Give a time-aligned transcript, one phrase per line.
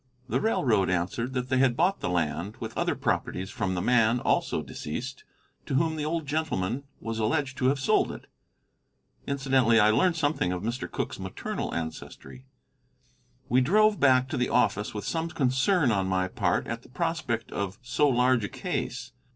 [0.27, 4.19] The railroad answered that they had bought the land with other properties from the man,
[4.19, 5.25] also deceased,
[5.67, 8.25] to whom the old gentleman was alleged to have sold it.
[9.27, 10.91] Incidentally I learned something of Mr.
[10.91, 12.47] Cooke's maternal ancestry.
[13.47, 17.51] We drove back to the office with some concern on my part at the prospect
[17.51, 19.11] of so large a case.